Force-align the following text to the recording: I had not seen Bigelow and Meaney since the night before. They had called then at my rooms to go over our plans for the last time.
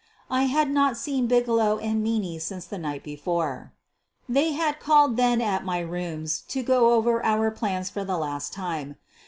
I 0.31 0.45
had 0.45 0.71
not 0.71 0.97
seen 0.97 1.27
Bigelow 1.27 1.77
and 1.77 2.03
Meaney 2.03 2.41
since 2.41 2.65
the 2.65 2.79
night 2.79 3.03
before. 3.03 3.71
They 4.27 4.53
had 4.53 4.79
called 4.79 5.15
then 5.15 5.41
at 5.41 5.63
my 5.63 5.77
rooms 5.77 6.41
to 6.47 6.63
go 6.63 6.93
over 6.93 7.23
our 7.23 7.51
plans 7.51 7.91
for 7.91 8.03
the 8.03 8.17
last 8.17 8.51
time. 8.51 8.95